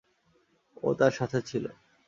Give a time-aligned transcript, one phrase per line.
[0.77, 1.65] ও তার সাথে ছিল।